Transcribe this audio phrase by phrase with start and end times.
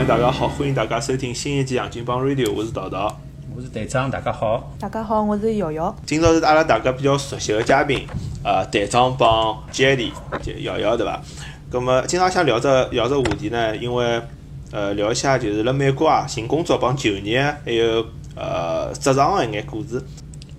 [0.00, 3.14] 朋友大家好，欢迎大家收听新一期《杨金帮 Radio》，我是桃桃。
[3.54, 4.72] 我是队长，大家好。
[4.78, 5.94] 大家好，我是瑶瑶。
[6.06, 8.06] 今朝是阿拉大家比较熟悉的嘉宾，
[8.42, 10.10] 呃，队长帮 Jelly
[10.40, 11.20] 就瑶瑶对伐？
[11.70, 14.22] 咁么今朝想聊只聊只话题呢，因为
[14.72, 18.02] 呃聊一下就是辣美国啊寻工作帮就业，还有
[18.34, 20.02] 呃职场个一眼故事。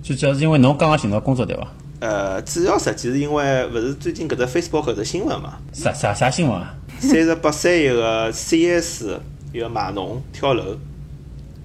[0.04, 1.68] 就主要是因为侬刚刚寻到工作对伐？
[2.01, 6.75] 呃，主要实际是因为勿是最近搿只 Facebook 搿只新闻嘛，啥啥啥新闻啊？
[7.01, 9.19] 三十八岁一个 C S
[9.51, 10.78] 一个码农跳楼，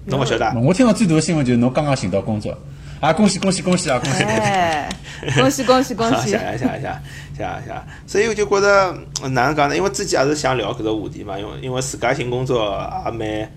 [0.05, 2.57] 侬勿晓得啊，我听到最多的新闻就是侬刚刚寻到工作。
[2.99, 6.99] 啊，恭喜恭喜恭喜啊，恭喜恭喜，恭喜恭喜，谢谢谢谢，
[7.37, 7.81] 谢谢。
[8.07, 9.77] 所以我就觉得，我哪能讲呢？
[9.77, 13.47] 因为自己也是想聊搿个话题嘛，因为因为自家寻工作也蛮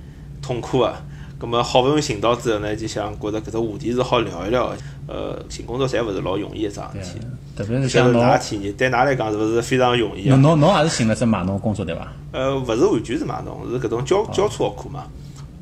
[0.42, 0.94] 痛苦的。
[1.40, 4.76] 葛么好不容易寻到之后呢，就想觉着搿只话题是好聊一聊的。
[5.06, 7.20] 呃，寻工作侪勿是老容易一桩事体。
[7.56, 10.42] 特别是像侬，㑚体验，对㑚来讲是勿是非常容易啊侬？
[10.42, 12.12] 侬侬也是寻了只码农工作对伐？
[12.32, 15.04] 呃，勿是完全是码农，是搿种交交叉学科嘛，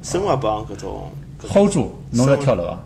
[0.02, 1.10] 生活帮搿种。
[1.48, 2.80] hold 住，侬要跳楼啊？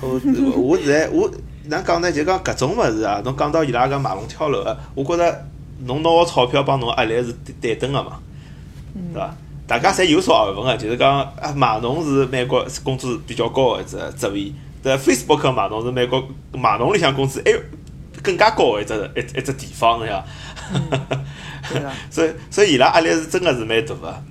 [0.00, 0.08] 后
[0.56, 1.28] 我现在我
[1.64, 2.12] 哪能讲呢？
[2.12, 5.44] 就讲搿种物事啊，侬讲到伊拉搿码农跳楼个，我觉着
[5.84, 8.18] 侬拿个钞票帮侬压力是对等个嘛，
[9.12, 9.34] 对伐？
[9.70, 17.58] 大家侪有所耳闻个，就是讲啊，马农是美国工资比较高个一只职位，但 Facebook 码农是美国码农里向工资还有
[18.20, 20.24] 更加高个一只一一只地方，对伐？
[21.72, 24.22] 对个，所以所以伊拉压力是真个是蛮大个，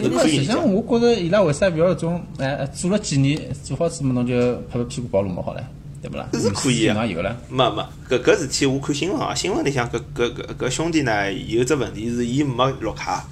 [0.00, 0.72] 是那可以理解实际上，。
[0.72, 4.38] 我觉着伊拉为啥勿要搿种哎做了几年做好之后，侬就
[4.70, 5.60] 拍拍屁股跑路么好唻，
[6.02, 6.28] 对不啦？
[6.34, 7.36] 是可以啊也有了。
[7.48, 13.24] 没没，搿搿事体我看新闻啊，新闻里向搿搿搿搿兄弟呢有只问题是伊没绿卡，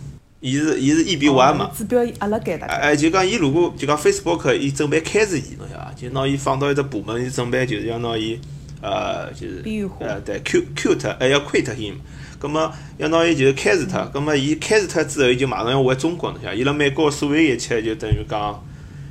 [0.42, 1.70] 伊是伊是 E B One 嘛。
[1.74, 2.74] 指标压辣盖大家。
[2.74, 5.92] 哎，就讲伊如果就讲 Facebook，伊准备开除伊，侬晓得伐？
[5.96, 8.38] 就拿伊放到一只部门，伊准备就是要拿伊
[8.82, 11.94] 呃，就是边缘化呃，对，Q Q 脱，还要 quit him。
[12.40, 16.60] 葛么要拿伊就是开除脱，葛么伊开除脱之后，伊就马上要回中国，侬晓得伐？
[16.60, 18.61] 伊辣美国所有一切就等于讲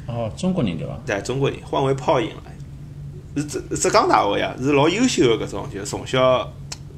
[0.07, 1.00] 哦，中国人对伐？
[1.06, 2.44] 对中国人换为泡影了。
[3.38, 6.51] 是浙浙江大学呀，是老优秀的搿种，就是从小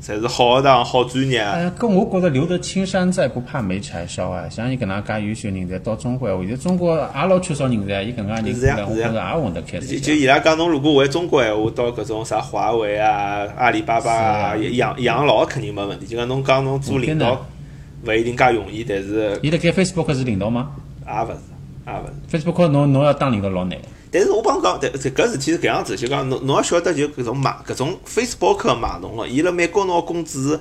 [0.04, 1.40] 侪是好学堂、好专业。
[1.40, 4.50] 哎，搿我觉着留得青山在，不怕没柴烧啊！
[4.50, 9.80] 像伊搿能介优秀人才到中国闲话，现在中国也老缺少人才，伊搿能介人是呀过来，我觉着也混得开。
[9.80, 16.06] 就伊拉讲，侬如果回中国闲话，到搿种啥华为啊、阿里巴巴啊，养养老肯定没问题。
[16.06, 17.46] 就讲侬讲侬做领导，
[18.06, 20.72] 勿一定介容易，但是伊辣盖 Facebook 是领导吗
[21.08, 21.40] 也勿是，
[21.88, 22.38] 也勿是。
[22.38, 23.78] ？Facebook 侬侬要当领导老难。
[24.14, 30.60] 但是我帮侬讲，这搿事体是搿样子，就讲侬侬要晓得，就搿种卖搿种 Facebook 的码农个，伊辣美国侬个工资，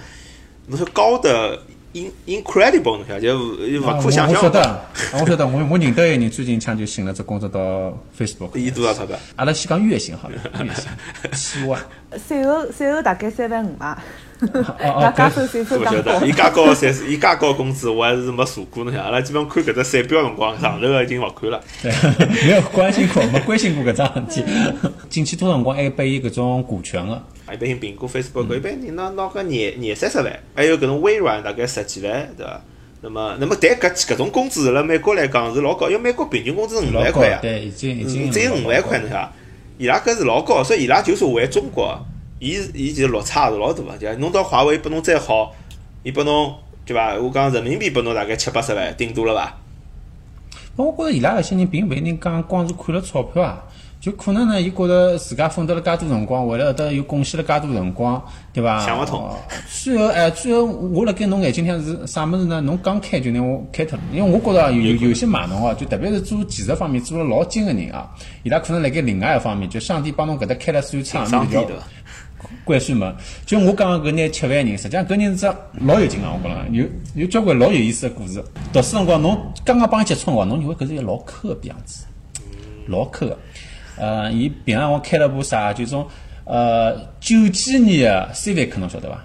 [0.68, 1.62] 侬说高的
[1.92, 4.36] in incredible，侬晓得就勿啊可想象。
[4.36, 4.80] 我晓得，啊
[5.14, 7.60] 我晓得，我我认得一个人，最近抢就寻了只工作到
[8.19, 8.56] Facebook。
[8.56, 9.19] 伊多少钞票？
[9.36, 10.86] 阿拉先讲月薪好了，月薪
[11.32, 11.80] 七万。
[12.28, 13.97] 税后税后大概三万五吧，
[14.41, 14.47] 哦
[14.78, 16.32] 哦那加收税收我晓讲高得，伊。
[16.32, 19.04] 介高 三十，伊介高工资，我还是没查过侬晓得。
[19.04, 21.59] 阿拉基本看搿只税表辰光，上头个已经勿看了。
[21.82, 21.91] 对，
[22.47, 24.44] 没有关心过，没关心过搿桩事体。
[25.09, 27.22] 进去多辰光还拨伊搿种股权个，
[27.53, 32.60] 一般性苹果、Facebook，一般人拿拿个廿廿三十万，还有搿种微软大概十几万，对伐？
[33.04, 39.32] 那么，那么但搿搿种工资辣美国来讲是老高，因为美国平均工资是五万块呀，对，已经已经嗯只有五万块，侬晓得伐？
[39.78, 41.98] 伊拉搿是老高，所以伊拉就算回中国，
[42.38, 45.53] 伊伊其实落差是老大个，就侬到华为拨侬再好，
[46.04, 46.54] 伊拨侬
[46.86, 47.16] 对伐？
[47.16, 49.59] 我讲人民币拨侬大概七八十万，顶多了伐？
[50.76, 53.64] 我觉着伊拉搿些人并勿一定讲光是看了钞票啊，
[54.02, 58.20] 就可能呢，伊觉着自家奋斗了介多辰光，为了搿搭又贡献了介多辰光，
[58.52, 58.84] 对伐？
[58.84, 59.38] 想勿通哦。
[59.70, 62.60] 最后哎，最后我辣盖侬眼睛里向是啥物事呢？
[62.62, 68.10] 侬刚开就拿我开脱了，因为我觉着啊有有有些码农啊，就特别是做技术方面做了老精个人啊，
[68.42, 71.84] 伊拉可能辣盖另外一方面，就上帝帮侬搿搭开了扇窗，上帝条对伐？
[72.64, 73.14] 关税门，
[73.46, 75.46] 就我讲个搿拿七万人，实际上搿人是只
[75.86, 78.42] 老有劲个，我讲了，有有交关老有意思个故事。
[78.72, 82.04] 读书辰光，侬刚刚帮伊接触辰光，侬认为搿是一个老抠个逼样子，
[82.88, 83.38] 老抠个。
[84.02, 86.04] 呃，伊平常我开了部啥，就种
[86.44, 89.16] 呃九几年个 Civic，侬晓得伐？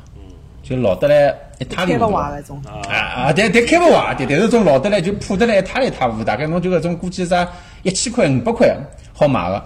[0.62, 2.08] 就老得来一塌糊涂个。
[2.08, 7.50] 勿坏搿种，啊啊，但但开勿坏，但但是种老得来就破得来一塌一塌糊涂，大概侬就搿种估计啥
[7.82, 8.78] 一千块、五百块
[9.14, 9.64] 好买个。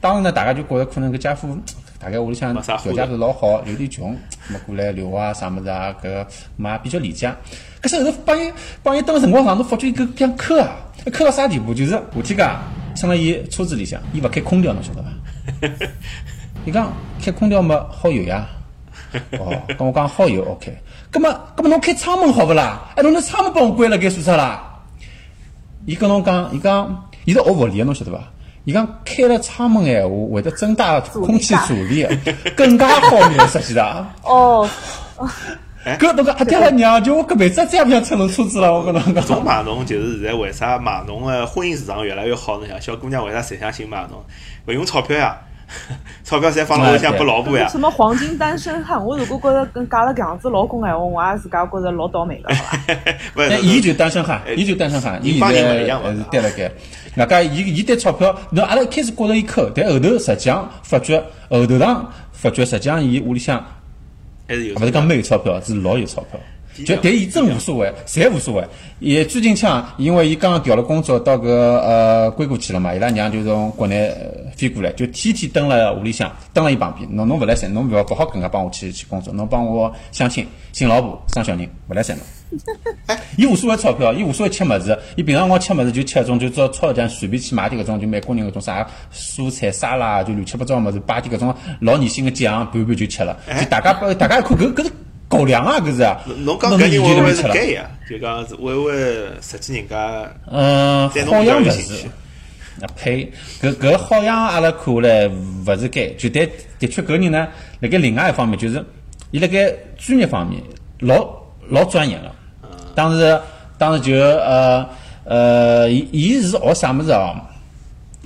[0.00, 1.48] 当时呢，大家就觉着可能搿家伙
[1.98, 4.12] 大概屋里向条件是老好，有点穷，
[4.50, 6.24] 么过来留啊啥物事啊，搿个
[6.56, 7.34] 嘛比较理解。
[7.80, 8.52] 可是后头帮伊
[8.84, 10.76] 帮伊蹲个辰光长，侬发觉伊搿样抠啊，
[11.12, 11.74] 抠到啥地步？
[11.74, 12.48] 就是夏天介
[12.94, 15.08] 乘辣伊车子里向，伊勿开空调，侬晓得伐？
[16.64, 16.92] 伊讲
[17.22, 18.46] 开空调嘛好油呀。
[19.38, 20.76] 哦，跟我讲好油，OK。
[21.10, 22.90] 葛么，葛么侬开窗门好勿啦？
[22.96, 24.62] 哎，侬那窗门帮我关了，该做啥啦？
[25.86, 28.18] 伊跟侬讲，伊讲，伊是学物理个，侬晓得伐？
[28.64, 32.06] 伊讲开了窗门闲话，会得增大空气阻力，
[32.56, 34.10] 更加好眼，实际上。
[34.22, 34.68] 哦，
[35.18, 35.26] 哎
[35.98, 39.26] 搿侬讲阿爹拉娘，就我搿辈子再也勿想乘侬车子了，我跟侬搿讲。
[39.26, 42.58] 种码农就是现在为啥码农的婚姻市场越来越好？
[42.58, 44.24] 侬想，小姑娘为啥侪想寻码农？
[44.66, 45.36] 勿用钞票呀，
[46.24, 47.78] 钞票侪放辣屋里向拨老婆呀什。
[47.78, 49.04] 么黄金单身汉？
[49.04, 52.78] 我如果觉着跟嫁了搿样子老公闲话，我也自家觉着老倒霉个，好伐？
[53.36, 56.70] 勿是但伊就单身汉哎，伊就单身汉，伊现人勿一样嘛在还是单辣盖。
[57.16, 63.64] 外加伊伊对钞票，侬阿拉一开始觉着伊抠，但后头实际上发觉，后头上发觉实际上伊屋里向
[64.46, 64.74] 还是有。
[64.76, 66.40] 勿是讲没有钞票，是老有钞票。
[66.84, 68.64] 就但伊真无所谓，侪无所谓。
[69.00, 77.06] 也最近腔，因为伊刚刚调了工作到搿呃硅谷去了嘛，伊拉娘就从国内呃飞过来，就天天蹲辣屋里向，蹲辣伊旁边。
[77.14, 82.24] 侬侬勿来三，侬勿要勿好跟介帮我去去工作，侬帮我相亲、寻老婆、生小人，勿来三侬。
[83.36, 93.36] 伊无所谓钞票，伊无所谓吃么子，伊平常光吃么子就吃搿种就照超市店随便去买点搿种就美国人搿种啥蔬菜沙拉，就乱七八糟么子，摆点搿种老年性个酱，拌拌就吃了。
[93.60, 94.92] 就大家大家一看搿搿是
[95.28, 96.20] 狗粮啊，搿是啊。
[96.44, 97.54] 侬讲那侬搿人会勿会就能吃了？
[97.54, 97.90] 是 gay 呀？
[98.08, 98.92] 就讲是会勿会
[99.40, 102.06] 实际人家嗯，好像勿是。
[102.80, 103.32] 啊呸！
[103.62, 106.44] 搿搿好像阿拉看下来勿是该，就但
[106.80, 107.46] 的确搿人呢，
[107.78, 108.84] 辣盖另外一方面就是，
[109.30, 110.60] 伊辣盖专业方面
[110.98, 111.24] 老
[111.68, 112.30] 老专业个。
[112.96, 113.40] 当时
[113.78, 114.88] 当时就呃
[115.24, 117.36] 呃，伊伊是学啥物事哦？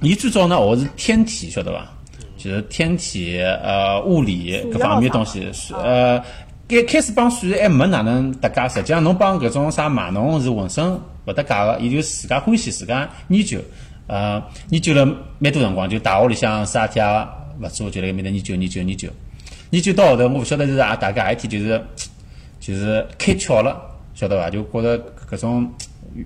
[0.00, 1.86] 伊最早呢学是天体，晓得伐？
[2.38, 6.18] 就是天体呃物理数学搿方面东西，是呃。
[6.68, 10.92] 开开始帮数学还没哪能搭界，实际上侬帮搿种啥码农是浑身
[11.24, 13.58] 勿搭界个，伊就自家欢喜自家研究，
[14.06, 15.06] 呃，研究了
[15.38, 17.04] 蛮多辰光，就大学里向啥事体也
[17.58, 19.08] 勿做，就辣盖面搭研究研究研究，
[19.70, 21.82] 研究到后头，我勿晓得是啊，大家一天就是
[22.60, 23.80] 就是开窍了，
[24.14, 24.50] 晓得伐？
[24.50, 24.98] 就觉着
[25.30, 25.72] 搿种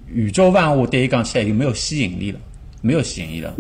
[0.09, 2.41] 宇宙万物对伊讲起来就没有吸引力了，
[2.81, 3.55] 没有吸引力了。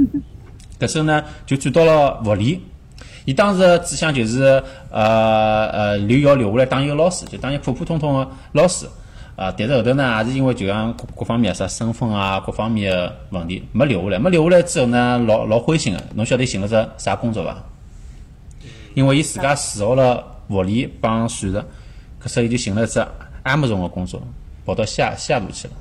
[0.80, 2.60] 搿时候呢，就转到了物理。
[3.24, 8.86] 伊当时的志向就是呃呃留要留下来当一个老师，就当一个普普通通的老师。
[9.34, 14.18] 啊、但是后头呢，也是因为就像各各方面啥身份啊，各方面的问题没留下来。
[14.18, 16.02] 没留下来之后呢，老老灰心个。
[16.14, 17.56] 侬晓得寻了只啥工作伐？
[18.94, 21.64] 因为伊自家自学了物理帮数学，
[22.22, 23.04] 搿时候伊就寻了只
[23.42, 24.22] Amazon 个工作，
[24.66, 25.74] 跑到西西雅图去了。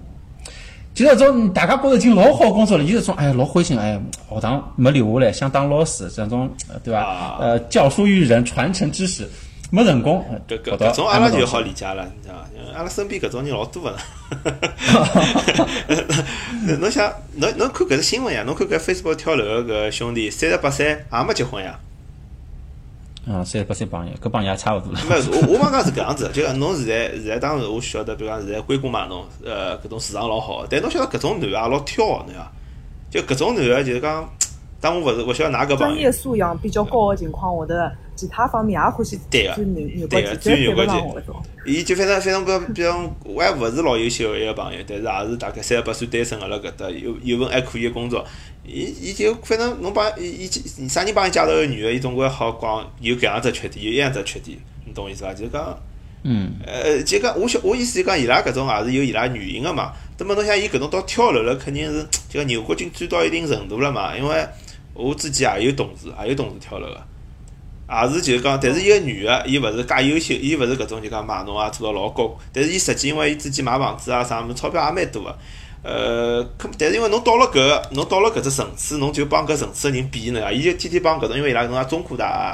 [0.93, 3.99] 就搿种大家觉着已经老好工作了，伊是种哎老灰心哎，
[4.29, 7.37] 学堂没留下来，想当老师这种呃对吧啊？
[7.39, 9.25] 呃，教书育人，传承知识，
[9.69, 12.47] 没成功，呃搿搿搿种阿拉就好理解了，你知道伐？
[12.77, 13.95] 阿拉身边搿种人老多个。
[16.79, 18.43] 侬想，侬侬看搿只新闻呀？
[18.45, 21.79] 侬看搿 Facebook 跳楼个搿兄弟，三十八岁也没结婚呀？
[23.27, 24.99] 嗯，三十八岁帮爷，搿帮也差勿多了。
[25.07, 32.51] 没，我我讲讲是搿样子，就讲侬现在现在当时我晓得，比如讲现在硅谷嘛，侬，呃，搿种市场老好，但侬晓得搿种男个也老挑个，侬晓得，
[33.11, 34.27] 就搿种男个就是讲，
[34.81, 41.43] 当我勿是勿晓得㑚搿专业，素养比较高的情况下头，其他方面也欢喜对个钻牛牛角对个尖，绝对不钻牛角尖上我搿种。
[41.65, 48.25] 伊就反正反正比比方我还勿是老优秀个一个朋友，但是也是大概三十八岁单身个辣搿搭有有份还可以个工作，
[48.65, 55.31] 伊伊就反正侬帮伊伊啥人帮伊介绍个女个，伊总归好讲有搿样只缺点，有一样只缺点，你懂我意思伐？
[55.31, 55.77] 就是讲。
[56.23, 59.91] 嗯，呃，就讲我晓我意思就讲伊拉搿种也是有伊拉原因个嘛。
[60.19, 64.15] 那么侬想伊搿种到跳楼了，肯定是就讲牛角尖钻到一定程度了嘛。
[64.15, 64.47] 因为
[65.01, 67.01] 我自己也有同事，也有同事跳楼个，
[67.89, 75.37] 也是就是讲，但是一个女个，伊勿是介优秀，伊勿是搿种就讲码农啊做到老高，但是伊实际因为伊自己买房子啊啥物事，钞票也蛮多个。
[75.83, 82.53] 呃，可但是因为侬到了搿个，侬到了搿只层次，侬就帮搿层次个人比呢，伊就天天帮搿种，因为伊拉搿种啊中科大啊，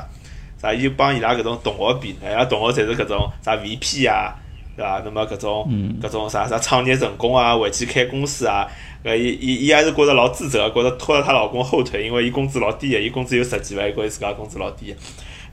[0.62, 4.34] 啥，伊就帮伊拉搿种同学比，伊拉同学侪是搿种啥 VP 啊，
[4.78, 5.02] 对伐？
[5.04, 5.68] 那么搿种
[6.02, 8.68] 搿种啥啥创业成功啊，回去开公司啊，
[9.04, 14.98] 搿伊伊伊还是觉着老自责，觉着拖了她老公后腿，因为伊工资老低个，伊工资有十几万，伊觉着自家工资老低个。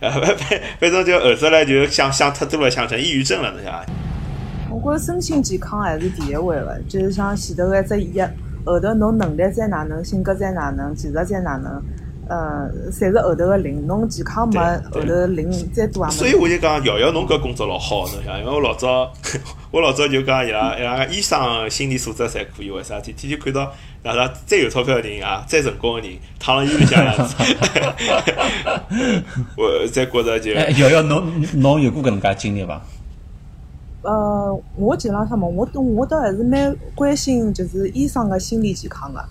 [0.00, 3.86] 呃，反反反正就后头来就想想太多了，想成抑郁症了，侬晓得伐？
[4.70, 8.20] 我觉着身心健康还是第一位个，就是像前头个一只一，
[8.66, 11.82] 后头侬能力再哪能，性格再哪能，技术再哪能，
[12.28, 13.86] 呃，侪是后头个零。
[13.86, 19.12] 侬健康没，后对头零再多也没所以我就讲，瑶瑶侬搿工作老好，侬想，因为我老早
[19.70, 22.98] 我老早就讲伊拉伊拉医生心理素质侪可以，为啥？
[23.00, 23.70] 天天就看到
[24.02, 27.04] 哪啥再有钞票的人啊，再成功的人躺辣医院里向
[29.56, 32.80] 我再觉着就哎，瑶瑶，侬侬有过搿能介经历伐？
[34.02, 39.24] 呃，我基本上嘛，我都我倒还是蛮关心就是医生个心理健康个。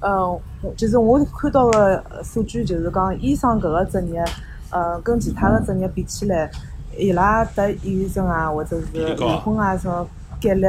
[0.00, 0.30] 呃，
[0.62, 4.24] 我就是我看到个数据就是讲，医生搿个职业，
[4.70, 6.50] 呃，跟其他个职业比起来，
[6.98, 10.06] 伊拉得抑郁症啊，或者是离婚啊什么
[10.40, 10.66] 概率，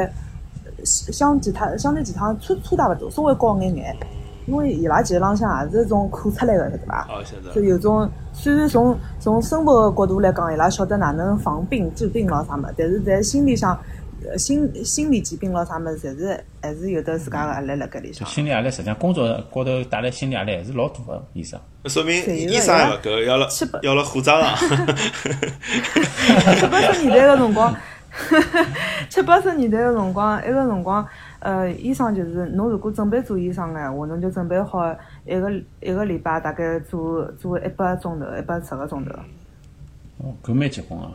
[0.84, 3.96] 相相其他相对其他差差大勿多，稍微高眼眼。
[4.46, 7.06] 因为伊拉其实浪向也是种苦出来的，晓得伐？
[7.10, 7.62] 哦，晓得就。
[7.62, 13.78] 有种虽然从从生活个角度来讲，伊拉晓得哪能防病治病咯啥么，但是在心理上，呃
[14.36, 18.26] 心心理疾病咯啥物事，侪是还是有得自家个压力辣搿里向。
[18.28, 21.58] 心理压力实际上工作高头带来心理压力还是老大个，医生。
[21.84, 23.48] 说明医生还勿够，要了
[23.82, 24.56] 要了火葬场。
[26.56, 27.76] 七八十年代个辰光，
[29.08, 31.06] 七八十年代个辰光，埃个辰光，
[31.38, 34.94] 呃，医生就是侬如果准备做医生个闲话，侬就准备好
[35.24, 39.12] 一个一个礼拜大概做做一百钟头，一百十个钟头。
[40.18, 41.12] 哦，搿蛮结棍啊！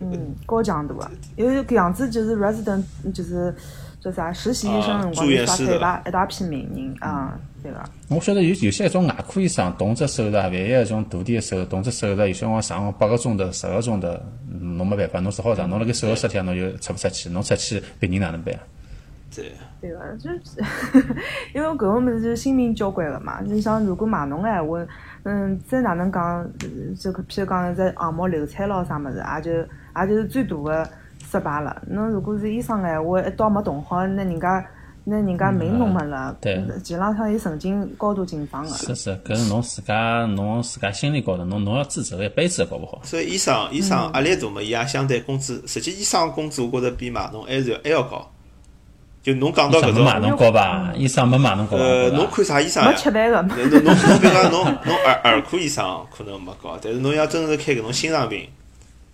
[0.00, 3.54] 嗯，高强度个，因为搿样子就是 resident 就是
[4.00, 7.82] 叫啥实习医生个辰光，就刷脱一大一大批名人啊，对个。
[8.08, 14.08] 我晓得有有些一种外科医生动只手术，万一一种大点个手术，动只手术，有些辰光上八个钟头、十个钟头，
[14.50, 18.60] 嗯侬没办法，侬只好上，侬辣盖手术室里向侬就出勿出去，侬出去别人哪能办啊？
[19.34, 20.64] 对，对个，就是
[21.54, 23.40] 因为搿种物事就是性命交关个嘛。
[23.44, 24.86] 你想，如果买侬个闲话，
[25.24, 30.88] 嗯，再哪能讲，呃这个譬如讲在项目流产咯啥物事，也就也就是最大个
[31.30, 31.82] 失败了。
[31.86, 34.64] 侬如果是医生个闲话，一刀没动好，那人家
[35.04, 38.68] 那人家命弄没了，对前浪向伊神经高度紧张个。
[38.68, 43.00] 是是，搿是侬自家侬自家心理高头，侬侬要自责一辈子搞勿好。
[43.02, 48.30] 所以医生医生压力大嘛，伊也相对工资，实际医生工资我觉着比码农还是要还要高。
[49.22, 50.92] 就侬讲到搿种，侬高吧？
[50.96, 51.82] 医生没买侬高伐？
[51.82, 52.96] 呃，侬看啥医生没呀？
[52.96, 55.84] 吃饭个，侬侬侬侬比如讲侬侬儿儿科医生
[56.16, 58.46] 可能没高，但是侬要真是开搿种心脏病，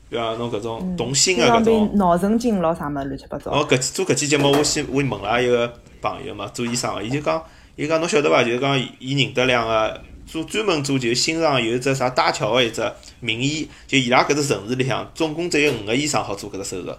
[0.09, 3.51] 比方侬搿种动心个搿种病、，脑神经咯啥物事乱七八糟。
[3.51, 7.43] 哦，搿期做搿期节目，我先我问了一个朋友嘛，做医生个，伊就讲，
[7.75, 8.45] 伊讲侬晓得伐？
[8.45, 12.83] 就是讲伊认得两个做专门做就是心脏有一只啥搭桥个一只
[13.21, 16.95] 名医，就伊拉搿只城市里向总共只有五个医生好做搿只手术，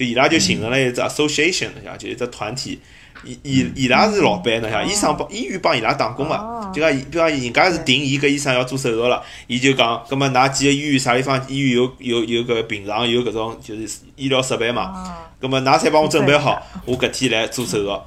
[0.00, 2.80] 就伊拉就形成了一只 association，侬晓得，就一只团体。
[3.22, 17.84] 伊伊伊拉是老板，侬像，医生帮医院帮伊拉打工个哦，就讲伊比方人家是定伊搿医生要做手术了，伊就讲，葛末㑚几个医院啥地方医院有有有搿病床有搿种就是医疗设备嘛，啊，咁么，㑚侪帮我准备好，我搿天来做手。
[17.84, 18.00] 术。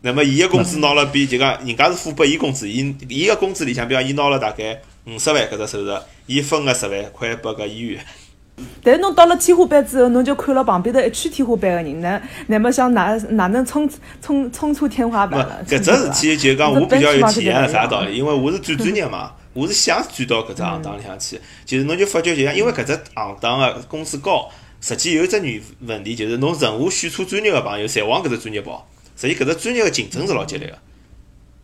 [0.00, 8.02] 那么，伊个工资拿了比就讲，人家是付拨伊工资，伊伊个工资里向，比方伊拿了大概五十万搿只手术，伊分个十万块拨搿医院。
[8.82, 13.88] 但是侬到了天花板之后，侬就看了旁边头一圈天花板的人，那那么想哪哪能冲
[14.22, 15.64] 冲冲出天花板了？
[15.66, 18.16] 搿只事体就讲这我比较有体验啥道理？
[18.16, 21.40] 因为我是转专业嘛，我是想转到搿只行当里向去。
[21.64, 24.48] 其实侬就发觉就像，因为搿只行当个工资高，
[24.80, 28.86] 实际有一只原问题就是侬任何选错专业个朋友，侪往搿只专业跑。
[29.16, 30.78] 实际搿只专业个竞争是老激烈个。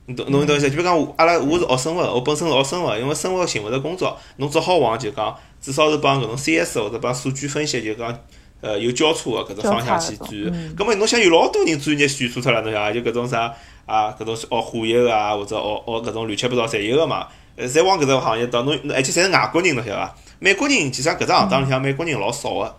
[0.06, 0.66] 侬懂侬懂意思？
[0.70, 8.16] 就比如讲我，阿拉我是学生物，我本身是学生物，因为生物寻勿着工作，侬只好往就讲，至少是帮搿种 CS 或者帮数据分析，就讲
[8.60, 10.74] 呃有交叉个搿只方向去转。
[10.76, 12.92] 葛末侬想有老多人专业选错脱了，侬晓得伐？
[12.92, 13.52] 就搿种啥
[13.84, 17.26] 啊，搿种学化学个啊，或者学学搿种乱七八糟侪有个嘛。
[17.56, 20.14] 呃，侪往搿只行业倒，侬而且侪是外国人，侬晓得伐？
[20.38, 22.76] 美国人其实搿只行当里向美国人老少个，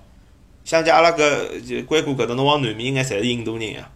[0.64, 1.20] 像就阿拉搿
[1.68, 3.90] 就硅谷搿搭，侬往南面应该侪是印度人呀。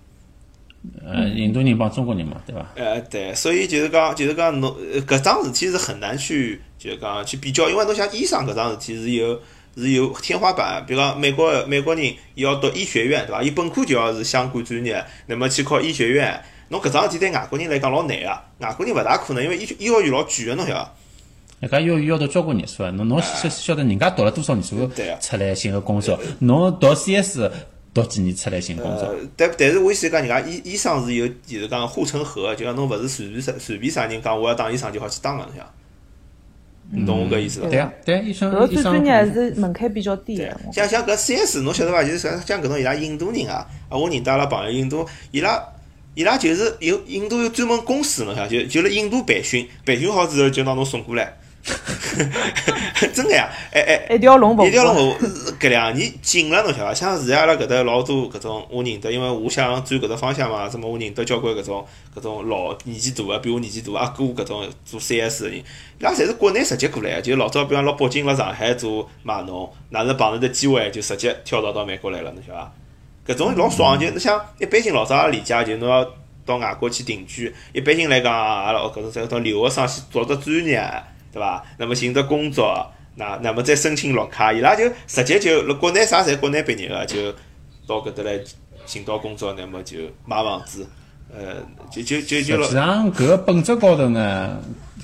[1.05, 2.65] 呃，印度人帮中国人嘛，对伐？
[2.75, 9.39] 呃，对，所以就是讲，就是讲侬呃搿桩事体是很难去，就是讲去比较，因为侬像医生搿桩事体是有
[9.77, 13.43] 是有天花板，比如讲美国美国人伊要读医学院，对伐？
[13.43, 18.27] 伊本科就要是相关专业，那么去考医学院，侬搿桩事体对外国人来讲老难个，
[18.59, 20.93] 外国人勿大可能，因为医医学院老贵个，侬晓得伐？
[21.59, 24.89] 人家要要读交关年数啊，侬侬晓晓得人家读了多少年数
[25.21, 27.51] 出来寻个工作，侬读 CS
[27.93, 35.73] 读几年出来寻工作，，但但是我意思讲，人家医医生是有就是讲护城河，就像侬勿是随便啥随便啥人讲我要当医生就好去当个，侬晓得伐？
[36.93, 37.69] 你懂我搿意思伐？
[37.69, 40.53] 对啊，对啊，医生搿医生最专业还是门槛比较低对。
[40.73, 42.03] 像像搿 CS 侬晓得伐？
[42.03, 45.61] 就是像像搿种伊拉印度人啊，啊，我认得阿拉朋友印度，伊拉
[46.15, 51.37] 伊拉就是有印度有专门公司，侬晓得，就就辣印度培训，培训好之后就拿侬送过来，
[53.13, 54.15] 真个呀，哎哎。
[54.15, 55.15] 一条龙服务一条龙服务，
[55.59, 56.93] 搿两年紧了，侬晓得伐？
[56.93, 65.63] 像现在阿拉搿搭老多搿种我认得，因为我想转搿只方向嘛，什么我认得交关搿种搿种老年纪大个，比我年纪大阿哥搿种做 CS 个人，伊
[65.99, 72.71] 拉侪是国内直接过来个，就老早比方辣北京、辣上海做码农，哪能碰着的机会就直接跳槽到美国来了，侬晓得伐？
[73.27, 76.03] 搿种老爽，就侬想一般性老早阿拉理解，就侬要
[76.43, 81.63] 到外国去定居，一般性来讲，阿拉搿种在到留学生去找只专业，对伐？
[81.77, 82.85] 那么寻到工作，
[83.15, 87.31] 那那么再申请绿卡，伊拉就直接就国内啥侪国内毕业个，就
[87.87, 88.39] 到搿搭来
[88.85, 90.87] 寻到工作，那么就买房子，
[91.33, 91.55] 呃，
[91.91, 94.59] 就就就就实际上搿个本质高头呢，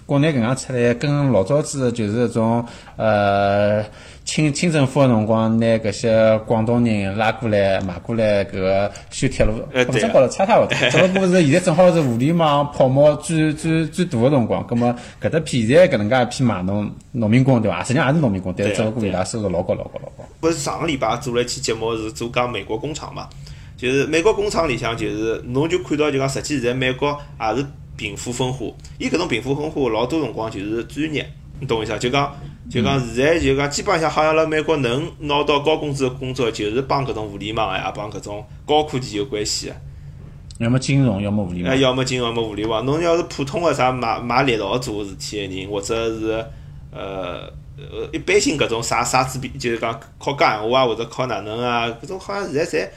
[0.05, 2.65] 国内搿样出来跟老早子就是一种
[2.95, 3.83] 呃
[4.27, 10.75] 清清政府个辰光，拿搿些广东人拉过来买过来搿个修铁路，呃对搿种觉着差差勿多。
[10.91, 17.81] 只不过是现在正好是互联网泡沫最最最大个辰光，葛末搿搭批现在搿能介一批买农农民工对伐？
[17.83, 20.25] 实际上也是农民工，但是只不过伊拉收入老高老高老高。
[20.41, 23.29] 勿是上个礼拜做了一期节目是做讲美国工厂嘛，
[23.77, 27.65] 就是美国工厂里向就是侬就看到就讲实际现在美国也是
[27.95, 28.65] 贫富分化，
[28.99, 31.25] 伊搿种贫富分化老多辰光就是专业，
[31.59, 31.97] 你懂我意思伐？
[31.97, 32.35] 就讲
[32.69, 39.75] 就讲现在就讲基本上好像辣美国能拿到高工资的工作，就是帮搿种互联网呀，帮搿种高科技有关系的。
[40.59, 41.79] 要么金融，要么互联哎，网。
[41.79, 42.85] 要么金融，要么互联网。
[42.85, 46.45] 侬要是普通个啥买买猎头做事体个人，或者是
[46.91, 47.41] 呃
[47.77, 52.89] 呃一般性搿种啥啥子比，就是讲靠讲闲话啊，或者靠哪能啊，搿种好像现在侪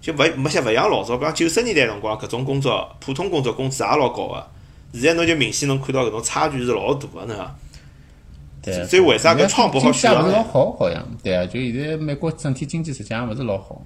[0.00, 4.46] 就勿没像勿像老早，比方九十年代辰光搿种工作，普通工作工资也老高个。
[4.92, 7.36] 现在侬就明显能看到搿种差距是老大个，侬
[8.64, 8.74] 讲。
[8.74, 8.84] 对。
[8.86, 13.82] 所以为啥搿创不好经济也勿是老好，好像对啊，就现在美国整体经济实际上勿是老好。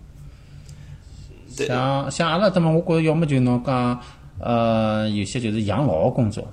[1.51, 4.01] 像像阿拉这么，我觉着要么就侬讲，
[4.39, 6.47] 呃，有些就是养老个工作，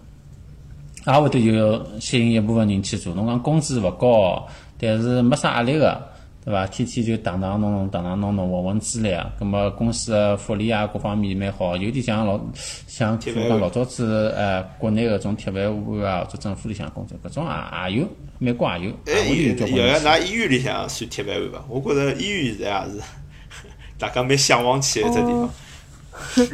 [1.05, 3.13] 也会得有吸引一部分人去做。
[3.13, 4.48] 侬讲工资勿高，
[4.79, 6.01] 但是没啥压力个，
[6.46, 6.68] 对伐？
[6.68, 9.34] 天天就打打弄弄，打打弄弄，混混资历啊。
[9.40, 12.40] 葛么公司个福利啊，各方面蛮好，有点像老
[12.88, 20.08] 像铁饭碗就讲老早子呃国内搿种铁饭碗啊，或者政府里向工作，搿种也也有，美国也有，哎，有交关要要人去。
[20.08, 21.66] 㑚医院里向算铁饭碗伐？
[21.68, 23.02] 我觉着医院现在也是
[23.98, 25.50] 大家蛮向往去个一只地方。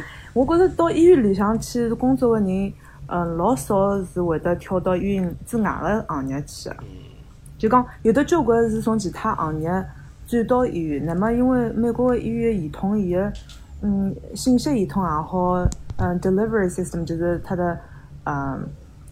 [0.32, 2.72] 我觉着到医院里向去工作个人，
[3.08, 6.76] 嗯，老少是会得跳到医院之外个行业去个。
[7.62, 9.70] 就讲有的交关是从其他行业
[10.26, 13.32] 转到医院，那么因为美国个医院系统，伊个
[13.82, 15.64] 嗯信息系统也好，
[15.96, 17.78] 嗯 delivery system 就是它的
[18.24, 18.66] 嗯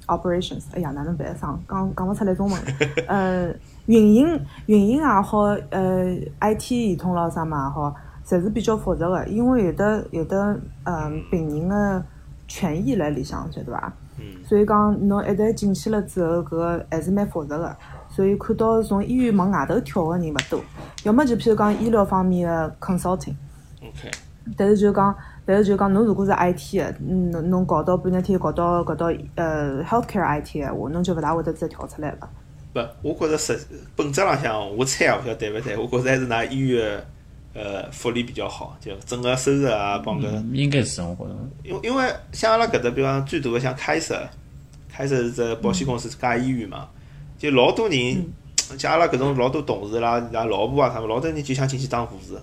[0.08, 2.60] operations，哎呀哪能办上讲讲勿出来中文，
[3.06, 3.54] 呃
[3.86, 4.26] 运营
[4.66, 7.94] 运营也好，呃 IT 系统咾啥嘛也好，
[8.26, 12.04] 侪是比较复杂个，因为有的有的嗯病人个
[12.48, 13.92] 权益辣里向，晓得伐？
[14.18, 17.76] 嗯所以讲，侬一旦进去了之后，搿个还是蛮复杂个。
[18.20, 20.60] 所以看到从医院往外头跳个人勿多，
[21.04, 24.10] 要么就譬如讲医疗方面个 consulting，OK，
[24.58, 25.16] 但是就讲，
[25.46, 32.28] 但是就讲侬如果是 IT 个，嗯侬侬搞到半日天搞到搞到呃 healthcare IT 的话，侬就勿大会得再跳出来了。
[32.74, 33.58] 不，我觉着实
[33.96, 35.74] 本质浪向，我猜啊，勿晓得对勿对？
[35.78, 37.02] 我觉着还是㑚医院
[37.54, 41.34] 个呃福利比较好，就整个收入啊，帮搿，嗯应该是我觉着。
[41.64, 44.14] 因为因为像阿拉搿搭，比方最大的像开设，
[44.92, 46.86] 开设是只保险公司加医院嘛，
[47.40, 48.26] 就老多人，
[48.78, 52.34] 像阿拉搿种老多同事啦、伊拉老婆啊啥物，老多人就想进去当护士，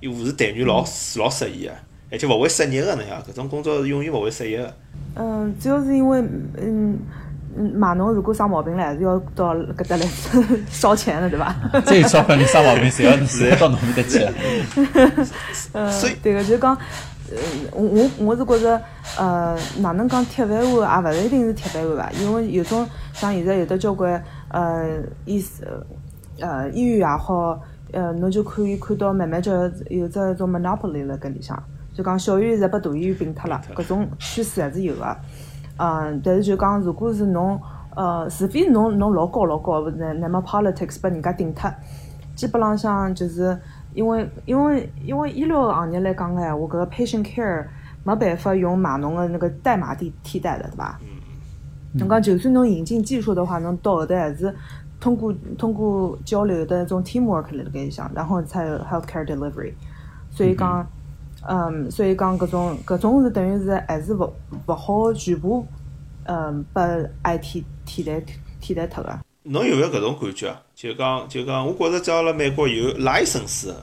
[0.00, 0.84] 伊护士待遇老
[1.16, 1.72] 老适宜个，
[2.12, 4.74] 而且勿会失业个，侬想搿种工作是永远勿会失业个。
[5.16, 6.98] 嗯，主要是因为嗯
[7.56, 10.06] 嗯码农如果生毛病了，还是要到搿搭来
[10.70, 11.54] 烧钱的，对伐？
[11.86, 14.34] 最少分你生毛病，谁要谁要到侬面搭去啊？
[15.72, 16.76] 嗯 所以，对个，就讲，
[17.30, 17.38] 呃，
[17.72, 18.80] 我我我是觉着，
[19.18, 22.12] 呃，哪能讲铁饭碗也勿是一定是铁饭碗吧？
[22.20, 25.42] 因为有种像现在有的交关，呃，医
[26.40, 27.58] 呃医院也好，
[27.92, 29.52] 呃，侬就可以看到慢慢就
[29.88, 31.60] 有只一种 monopoly 辣搿里向，
[31.94, 35.16] 就讲小医院侪被大医院并脱了，搿种趋势还是有个。
[35.76, 37.60] 嗯，但是就讲，如果是侬，
[37.96, 41.72] 呃，除非侬侬老高老高，那那么 politics 把人家顶脱，
[42.36, 43.58] 基本浪向就是
[43.94, 47.64] 因为因为因为医疗行业来讲个闲话，搿个 patient care
[48.02, 50.98] 没办法用码农个那个代码替替代的，对伐？
[51.92, 54.52] 侬讲就算侬引进技术的话，侬到后头还是
[54.98, 59.72] 通过通过交流的一种 teamwork 辣盖里向，然后才有 healthcare delivery。
[60.30, 60.84] 所以讲，
[61.46, 64.32] 嗯，所以讲搿种搿种是等于是还是勿
[64.66, 65.64] 勿好全部，
[66.24, 66.82] 嗯，拨
[67.22, 68.20] IT 替代
[68.60, 69.18] 替代脱个。
[69.44, 70.60] 侬有没有搿种感觉啊？
[70.74, 73.76] 就讲就讲，我觉着只要辣美国有 license，的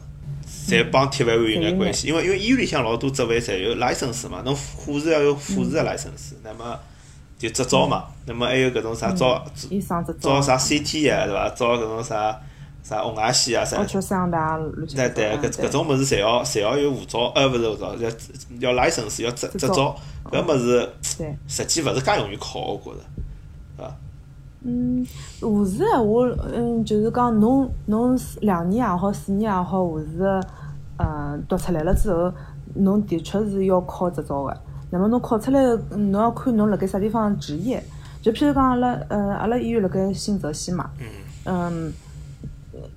[0.68, 2.08] 侪帮铁饭碗有眼关系。
[2.08, 6.80] 因为因为医院里向老多职位侪有 license 嘛，侬护士要有护士的 license，那么
[7.38, 8.06] 就执照嘛。
[8.26, 9.46] 那么还有搿种啥照
[9.88, 11.50] 照照啥 CT 啊，对伐？
[11.50, 12.40] 照搿种啥
[12.82, 13.78] 啥红外线啊啥。
[14.96, 17.96] 对对，搿搿种物事侪要侪要有护照，呃，勿是护照，
[18.60, 19.96] 要要 license，要执执执照照。
[20.32, 21.38] 搿物事对。
[21.48, 23.06] 实际勿是介容易考，我觉着？
[24.64, 25.04] 嗯，
[25.42, 26.06] 护士闲话，
[26.54, 30.40] 嗯，就是讲侬侬两年也好，四年也好，护士个，
[30.98, 32.32] 嗯，读出来了之后，
[32.76, 34.56] 侬的确是要考执照个。
[34.92, 35.60] 那么侬考出来，
[35.92, 37.84] 嗯侬要看侬辣盖啥地方执业。
[38.22, 40.92] 就譬如讲阿拉，呃，阿拉医院辣盖新泽西嘛，
[41.46, 41.92] 嗯，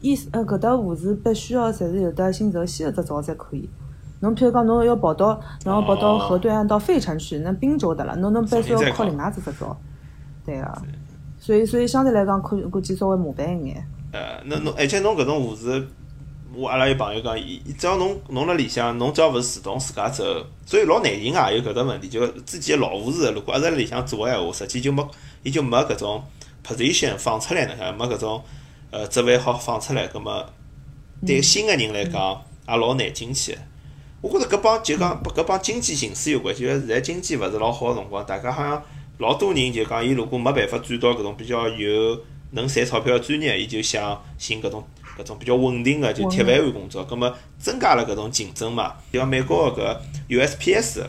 [0.02, 3.70] 医呃搿搭护士必须要侪是有得新泽西个执照才可以。
[4.20, 9.74] 侬譬如讲侬要跑到，侬要跑到河对岸到费城去，那滨州的了，侬侬必须要考另外只执照，
[10.44, 10.82] 对个。
[11.44, 13.86] 所以所以相对来讲，可估计稍微麻烦一眼。
[14.12, 15.86] 呃，那侬而且侬搿种护士，
[16.54, 20.24] 我阿拉有朋友讲，伊只要侬侬辣里向，侬只要勿是自动自家走，
[20.64, 25.06] 所以老难寻啊，有搿只问题，就自己老护士如果一直辣里向做个闲话，实际就没，
[25.42, 26.24] 伊就没搿种
[26.66, 28.42] position 放出来，侬晓得没搿种
[28.90, 30.46] 呃职位好放出来，葛末
[31.26, 33.58] 对新个人来讲也老难进去。
[34.22, 38.82] 我觉着搿帮就讲搿帮经济形势有关系，现在经济勿是老好个辰光，大家好像
[39.18, 44.84] 老多人就讲，伊如果没办法转到搿种比较有能赚钞票个专业，伊就想寻搿种
[45.18, 48.94] 搿种比较稳定个就铁饭碗工作，葛末增加了搿种竞争嘛。
[49.12, 51.04] 就像美国个搿 USPS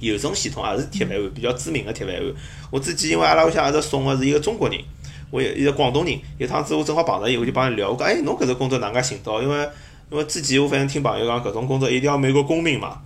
[0.00, 2.34] 邮政系统也是铁饭碗，比较知名个铁饭碗。
[2.70, 4.78] 我之前因为阿拉屋里向一直送个是一个中国人，
[5.30, 9.40] 我一个广东人，有趟子我正好碰着伊，我就帮伊聊，我讲哎，侬搿只工作哪能介寻到？
[9.40, 9.68] 因为
[10.10, 13.00] 因为之前我反正听朋友讲，搿种工作一定要美国公民嘛，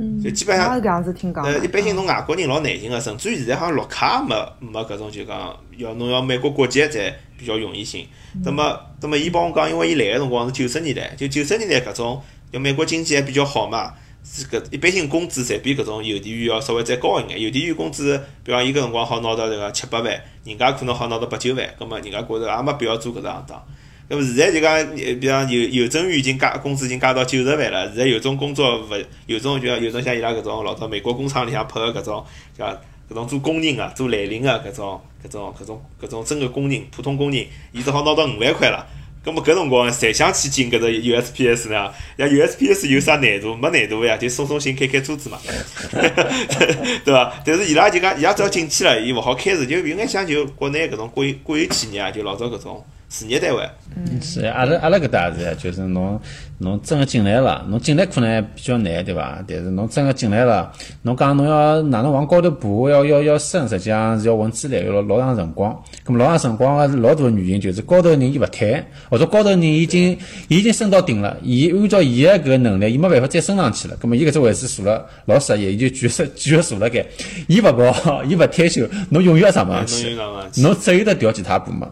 [0.00, 1.52] 嗯，就基本上是搿样子听讲的。
[1.52, 8.06] 呃，一般性侬外国人老难寻个，甚至于现在好像绿卡没没搿种就讲要侬要美国国籍才比较容易寻。
[8.42, 13.92] 那么，那么伊帮我讲，因为伊来个辰光是九十年代，就九十年代搿种，就美国经济还比较好嘛，
[14.24, 17.40] 是搿一般性工资侪比搿种邮递员要稍微再高一眼。
[17.40, 23.62] 邮递员工资，比方伊搿辰光好拿到迭个七八万，人家可能好拿到八九万，葛末人家觉着也没必要做搿只行当。
[24.12, 28.88] 那么现在就讲，比方邮邮政员已经加工资已经加到九十万了，现在有种工作勿
[29.26, 32.24] 有种就像有种像伊拉搿种老早美国工厂里向拍个搿种
[32.58, 32.66] 叫
[33.08, 38.84] 搿种做工人个、做蓝领个搿种搿种搿种搿种真个工人、普通工人，伊只好拿到五万块了。
[39.22, 41.92] 葛末搿辰光谁想去进搿只 USPS 呢？
[42.18, 43.54] 像 USPS 有啥难度？
[43.54, 45.38] 没难度个呀，就送送信、开开车子嘛，
[47.04, 47.32] 对伐？
[47.44, 53.68] 但是伊拉就讲，伊拉只要进去了，伊勿好开除，就有眼像就国内搿种国有国有企业啊，就老早搿种事业单位。
[54.22, 56.18] 是阿拉阿拉搿搭也是呀，就是侬
[56.58, 59.42] 侬真个进来了，侬进来可能还比较难，对伐？
[59.48, 65.76] 但是侬真个进来了，侬讲侬要哪能往高头爬，要要要升，实际上是要混资历，要老老长辰光。
[66.06, 73.96] 咁么老长辰光个老大个原因就是高头个人伊勿退，或者高头个人已经伊已经升到顶了，伊按照伊个搿个能力，伊没办法再升上去了。
[74.00, 77.04] 咁么伊搿只位置坐了老适意，伊就继续继续坐辣盖，
[77.48, 80.16] 伊勿跑， 伊勿退休，侬永远也上勿上去。
[80.62, 81.88] 侬只有得调其他部门，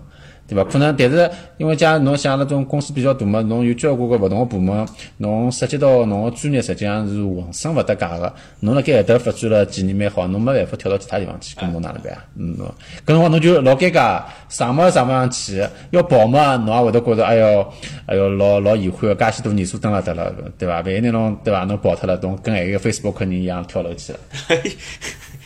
[0.49, 0.65] 对伐？
[0.65, 4.85] 可能，但是因为假如侬像阿拉种公司比较大嘛，侬有交关个勿同个部门，
[5.19, 8.33] 侬涉及到侬个专业实际上是浑身勿搭界个。
[8.61, 12.25] 侬辣盖搿搭发展了几年蛮好，侬没办法跳到其他地方去，搿侬哪能办啊？
[12.37, 12.57] 嗯，
[13.05, 17.69] 搿辰光侬就老尴尬，上嘛上勿上去，要跑嘛，侬也会得觉着哎哟，
[18.07, 20.81] 哎哟，老老遗憾个，介许多年数蹲辣搭了，对伐？
[20.81, 21.65] 万一拿侬对伐？
[21.65, 24.19] 侬跑脱了，侬跟埃个 Facebook 人一样跳楼去了，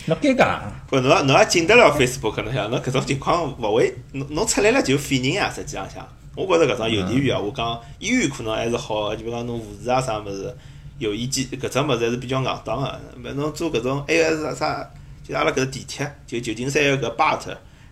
[0.07, 0.59] 老尴尬。
[0.89, 5.51] 不，侬也侬也进得了 Facebook 侬想，侬搿种情况勿会，侬侬出来了就废人啊。
[5.55, 10.55] 实际浪向，我觉着搿种邮递员啊，我讲医院可能还是好个，就比如讲侬护士啊啥物事，
[10.99, 13.01] 有意见搿只物事还是比较硬当个。
[13.17, 14.91] 勿侬做搿种还有啥啥，
[15.27, 17.41] 就阿拉搿个地铁，就旧金山有搿 BART，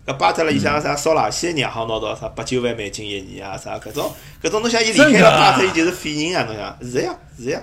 [0.07, 7.63] 搿 BART 里向啥烧垃圾个人也好拿到啥八九万美金一年啊啥，搿种搿种侬想伊离开了真的啊 BART，伊就是废人啊，侬想是的呀是的呀，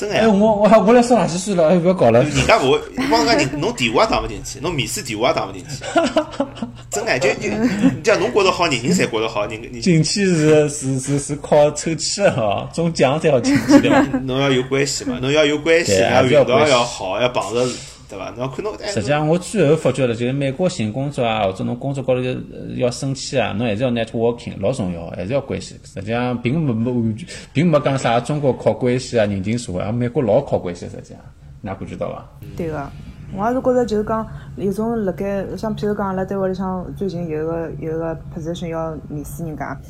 [0.00, 0.28] 真个呀哎，。
[0.28, 2.22] 我我我来送垃圾算了，哎，勿要搞了。
[2.22, 5.84] 人家勿会，帮人家侬电话也打勿进去，侬面试电话也打勿进去，
[6.90, 14.00] 真个就就，你讲侬觉着好，人人侪觉着好，人你进去是是是是靠抽签的哈，中奖才好进去对伐？
[14.24, 17.66] 侬要有关系嘛，侬要有关系，对要运道要好，要碰着
[18.10, 18.30] 对伐？
[18.36, 22.34] 侬实际上，我最后发觉了，就是美国寻工作啊，或者侬工作高头要
[22.76, 25.76] 要升迁啊，侬还是要 networking，老重要，还是要关系。
[25.84, 31.18] 实际上，并没没完全，并没讲啥中国靠关系啊，人情社会啊，美国老靠关系，实际上，
[31.62, 32.28] 㑚感觉到伐？
[32.56, 32.90] 对个，
[33.36, 39.80] 我也是觉着就是讲，有种辣盖像譬如讲阿拉单位里向最近有一个有一个 position 要面试人家，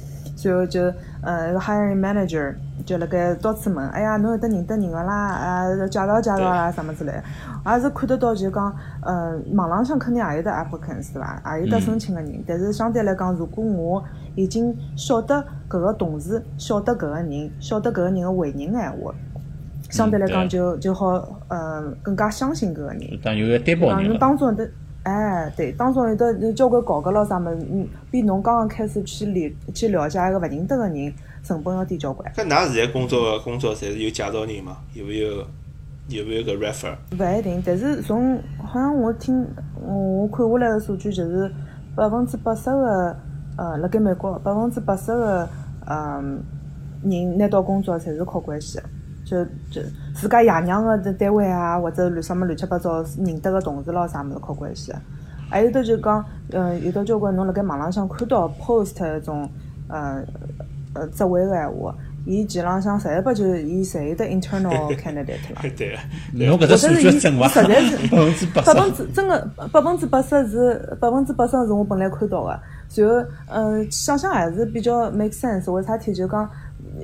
[0.41, 0.81] 随后就
[1.21, 2.55] 呃 hiring manager
[2.87, 7.23] 就辣盖到处问，哎呀侬有得认得人个啦，啊介绍介绍啦什么之类的，
[7.67, 14.03] 也是看得到就是讲，呃网浪向肯定也有得 applicants 对伐，也有得申请个人，但是相对来讲，如果我
[14.35, 19.15] 已经晓得搿个同事，晓得搿个人，晓得搿个人个为人个闲话。
[19.91, 21.07] 相对来讲就就好，
[21.49, 23.01] 呃，更加相信搿个人。
[23.25, 24.19] 当有个担保人了。
[24.19, 24.71] 当中有得，
[25.03, 32.31] 哎，对，当中有得有交关搞个咯啥物事，嗯，比侬刚刚开始去了去了解一个勿认得个人，成本要低交关。
[32.35, 34.77] 搿㑚现在工作个工作侪是有介绍人嘛？
[34.93, 35.39] 有没有
[36.09, 36.95] 有没有个 refer？
[37.13, 39.47] 勿一定，但是从好像我听
[39.83, 41.51] 我看下来个数据就是
[41.97, 43.17] 百分之八十个
[43.57, 45.49] 呃，辣盖美国百分之八十个
[45.89, 46.43] 嗯
[47.03, 48.85] 人拿到工作侪是靠关系的。
[49.25, 49.81] 就就
[50.21, 54.99] 自家爷娘个这单位啊，或者乱什么乱七八糟认得个同事咯啥物事靠关系的。
[55.49, 59.49] 还有得就讲，嗯，有得交关侬辣盖网浪向看到 post 一种
[59.89, 60.23] 呃
[60.95, 61.95] 呃职位个闲话，
[62.27, 65.63] 伊基本浪向侪拨就是伊侪有得 internal candidate 啦。
[65.77, 65.99] 对，
[66.35, 67.49] 侬搿只数据真伐？
[67.49, 68.93] 实在是百分之八百分。
[68.93, 69.41] 之真个
[69.73, 75.73] 百分之八十是百分之八十是我本来看到个，然后，嗯，想想还是比较 make sense。
[75.73, 76.49] 为啥体就讲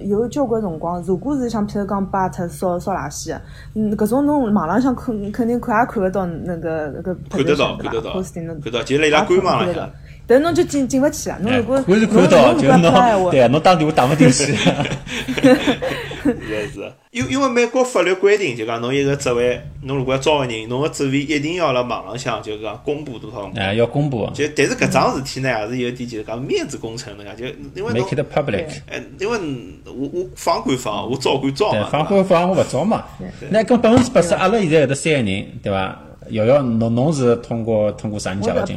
[0.05, 3.37] 有交关辰光，如果是像譬如讲把脱扫扫垃圾，
[3.75, 8.22] 嗯，搿种侬网浪向肯肯定看也看勿到那个那个看得到，看得到，看
[8.62, 9.90] 得到，就辣伊拉官网浪向。
[10.29, 11.38] 但侬就进进勿去啊！
[11.40, 14.53] 侬如果看是看勿到，就侬对啊，侬打电话打勿进去。
[16.50, 23.50] 也是，因因为美国法律规定，就讲侬一个职位，侬如果要招个人，侬个职位一定要辣网浪向，就讲公布多少。
[23.56, 24.28] 哎，要公布。
[24.34, 28.66] 就但是搿桩事体呢，还是有点就是讲面子工程的呀，就因为 make it public。
[28.90, 29.38] 哎，因为
[29.86, 31.88] 我我放归放，我招归招嘛。
[31.90, 33.04] 放归放，我勿招嘛。
[33.50, 36.02] 那跟百分之八十，阿拉现在搿搭三个人，对伐？
[36.30, 38.76] 瑶瑶，侬侬是通过通过啥人介绍进？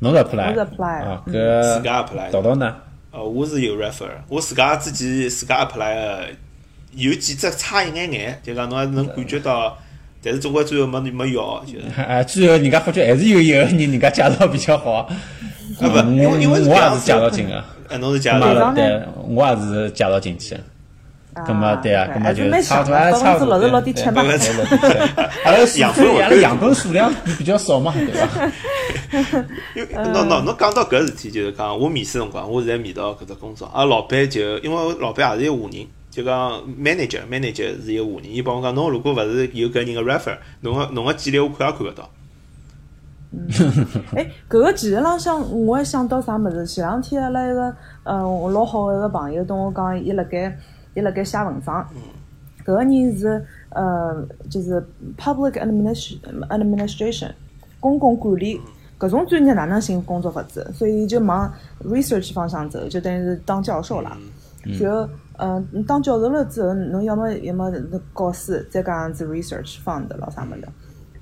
[0.00, 0.42] 侬是 apply，
[0.82, 2.76] 啊，搿自家 apply，呢？
[3.12, 6.34] 哦，我是有 refer，我自家自己自家 apply，
[6.96, 9.76] 有几只差一眼眼，就讲侬还是能感觉到，
[10.22, 11.84] 但是总归最后没没要，就是。
[12.00, 14.92] 啊，最后人家发觉还是有一个人人家介绍比较好。
[14.92, 15.06] 啊
[15.80, 17.64] 不，因为因为我也是介绍进个。
[17.88, 20.56] 哎， 侬是介绍对，我也是介绍进去。
[21.34, 24.22] 咁么对啊，咁么就差不多，差不多六点七嘛。
[25.44, 28.52] 阿拉 养分，阿拉养分数量比较少嘛，对伐？
[29.74, 42.08] 因为侬侬侬讲到搿事体，就是讲我面试辰光，我现在面到搿只工作，阿老板就因为老板也是一个华人，就讲 manager manager 是一个华人，伊帮我讲，侬如果勿是有搿人个 refer，侬个侬个简历我看也看勿到。
[44.14, 46.64] 哎，搿个其实浪向，我还想到啥物事？
[46.64, 50.56] 前两天阿拉一个，嗯，我老好个一个朋友跟我讲，伊辣盖。
[50.96, 51.84] 伊辣盖写文章，
[52.64, 54.80] 搿个人是呃，就是
[55.18, 57.32] public administration，
[57.80, 58.60] 公共管理，
[58.96, 60.70] 搿种专业哪能寻工作法子？
[60.72, 64.16] 所以就往 research 方向走，就等于是当教授啦。
[64.78, 64.86] 就
[65.38, 67.70] 嗯，当教授了之后，侬要么要么
[68.14, 70.68] 教书，再加上子 research fund 咾啥物事。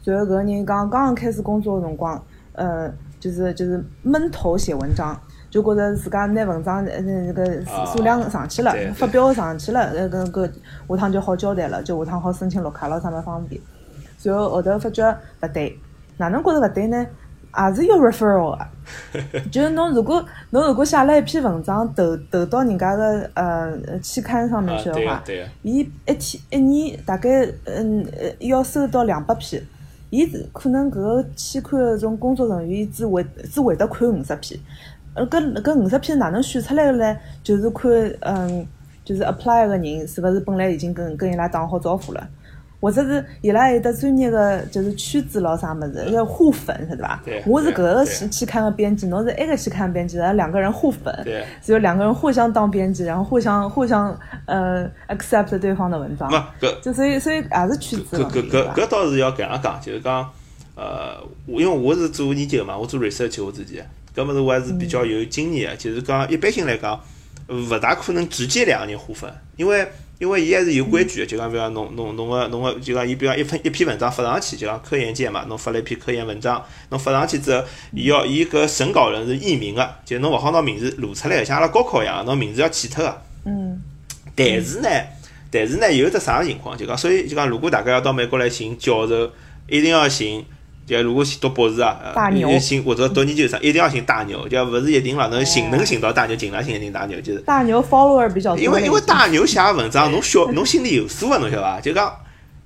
[0.02, 2.22] 随后搿个人讲刚刚开始工作个辰光，
[2.52, 5.18] 呃，就是就是闷头写文章。
[5.50, 13.60] 就觉着自家拿文章呃那个数量上去了，发表上去了，那个个下趟就好交代了，就下趟好申请绿卡了，啥么方便。
[14.22, 15.06] 然后后头发觉
[15.42, 15.78] 勿对，
[16.16, 17.06] 哪能觉着勿对呢？
[17.54, 18.66] 也是要 referral 啊。
[19.50, 25.22] 就是侬如果侬如果写了一篇文章投投到人家个呃期刊上面去的话，
[25.62, 28.06] 伊一天一年大概嗯
[28.38, 29.62] 要收到两百篇，
[30.10, 34.58] 伊可能搿个期刊个种工作人员只会只会得看五十篇。
[35.14, 37.16] 呃，搿搿五十篇哪能选出来个呢？
[37.42, 38.66] 就是看，嗯，
[39.04, 42.28] 就是 apply 个人是勿是本来已经跟跟伊拉打好招呼了，
[42.82, 47.22] 或者是伊拉有的专业个，就是圈子咯啥么子，要互粉，晓得伐？
[47.46, 51.14] 我是搿个期期刊个编辑，侬是埃个期刊编辑，然后两个人互粉，
[51.62, 56.28] 只有两个人互相当编辑，然后互相互相呃 accept 对方的文章。
[56.82, 58.18] 就所以所以也是圈子。
[58.18, 60.28] 搿搿搿搿倒是要搿样讲，就是讲，
[60.74, 63.80] 呃，因为我是做研究嘛，我做 research 我自己。
[64.12, 67.00] 搿么子我还是比较有经验个，就是讲一般性来讲，
[67.48, 69.86] 勿大可能直接两个人互粉，因为
[70.22, 83.22] 因为伊还是有规矩个，就讲比如讲侬侬侬个侬个，就讲伊比如讲一篇一篇文章发上去，就讲科研界嘛，侬发了一篇科研文章，侬发上去之后，伊要伊搿审稿人是匿名个，就侬勿好拿名字露出来，像阿拉高考一样，侬名字要去脱个。
[83.46, 83.82] 嗯。
[84.36, 84.88] 但是呢，
[85.50, 86.78] 但是呢，有只啥情况？
[86.78, 89.28] 就讲，所以就讲，如果大家要到美国来寻教授，
[89.66, 90.44] 一定要寻。
[90.84, 92.12] 就如果读博士啊，呃，
[92.58, 97.38] 寻或者读研究生，一定要寻大牛，就勿是一定了，能寻能寻到大牛，尽量寻一寻大牛，就是。
[97.40, 98.62] 大牛 follower 比较多。
[98.62, 101.80] 因为因为大牛写文章，侬晓侬心里有数个，侬晓得伐？
[101.80, 102.12] 就讲，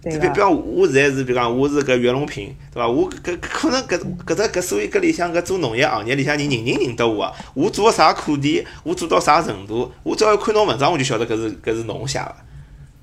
[0.03, 2.89] 比比方我现在是，比方我是搿袁隆平，对伐？
[2.89, 7.33] 我搿可能搿搿只搿所以搿里向搿做农业行业里向人人人认得我啊。
[7.53, 12.35] 我做个啥课题，我做到啥程度，我只要看侬文章，我就晓得搿是搿是侬写个，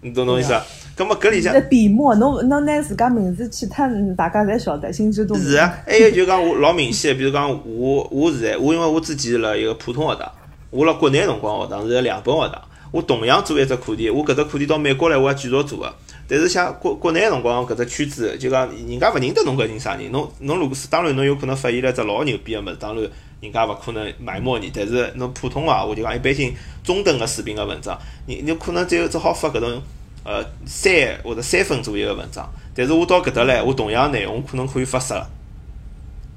[0.01, 0.65] 你懂侬意思伐？
[0.95, 3.75] 咁么搿里向笔墨，侬侬拿自家名字去脱，
[4.15, 5.43] 大家侪晓得，心知肚明。
[5.43, 10.31] 是啊，还有就讲我老明显，比如讲我我现在我因为我之前辣一个普通学堂，
[10.69, 15.91] 我辣国内辰光学堂是两本学堂，我同样做一只课题，我搿只课题到美国来我还继续做个。
[16.27, 23.09] 但是像国国内辰光搿只圈子，就讲人家勿认得侬搿人啥人，侬侬如果是当然侬有可能发现了只老牛逼个物事，当然
[23.41, 24.71] 人家勿可能埋没你。
[24.71, 26.53] 但是侬普通啊，我就讲一般性
[26.83, 29.81] 中等个水平个文章，你你可能只有只好发搿种。
[30.23, 30.91] 呃，三
[31.23, 35.13] 或者三分左右个文章，但是我到搿搭来，我同样内容可能可以发十，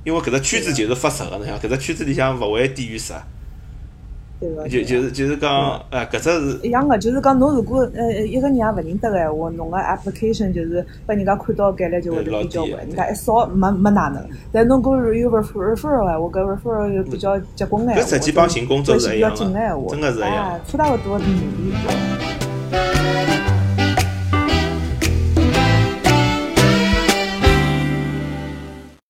[0.04, 3.12] 因为搿只圈子就是发十个，侬想搿只圈子里向勿会低于十。
[4.38, 4.68] 对个。
[4.68, 6.66] 就就是就是讲，呃，搿只是。
[6.66, 14.22] 一样个，就是讲侬如果呃一个人也勿认得个闲话，侬个 application 就是被人家看到概率就会得比较高，人家一扫没没哪能。
[14.52, 20.60] 但侬搿有 referral 闲话，搿 referral 又比较结棍个闲话，搿实际帮寻工作是一样个，真个是一样。
[20.66, 21.72] 差大勿多是努力。